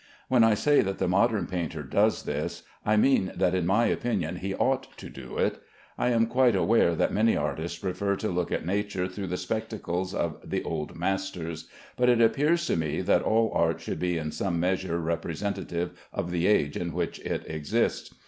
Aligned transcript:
When 0.29 0.43
I 0.43 0.55
say 0.55 0.81
that 0.81 0.97
the 0.97 1.07
modern 1.07 1.45
painter 1.45 1.83
does 1.83 2.23
this, 2.23 2.63
I 2.83 2.97
mean 2.97 3.31
that 3.35 3.53
in 3.53 3.67
my 3.67 3.85
opinion 3.85 4.37
he 4.37 4.55
ought 4.55 4.97
to 4.97 5.11
do 5.11 5.37
it. 5.37 5.59
I 5.95 6.07
am 6.09 6.25
quite 6.25 6.55
aware 6.55 6.95
that 6.95 7.13
many 7.13 7.37
artists 7.37 7.77
prefer 7.77 8.15
to 8.15 8.29
look 8.29 8.51
at 8.51 8.65
nature 8.65 9.07
through 9.07 9.27
the 9.27 9.37
spectacles 9.37 10.15
of 10.15 10.39
the 10.43 10.63
old 10.63 10.95
masters, 10.97 11.69
but 11.97 12.09
it 12.09 12.19
appears 12.19 12.65
to 12.65 12.75
me 12.75 13.01
that 13.01 13.21
all 13.21 13.51
art 13.53 13.79
should 13.79 13.99
be 13.99 14.17
in 14.17 14.31
some 14.31 14.59
measure 14.59 14.97
representative 14.99 15.91
of 16.11 16.31
the 16.31 16.47
age 16.47 16.75
in 16.75 16.93
which 16.93 17.19
it 17.19 17.43
exists. 17.45 18.11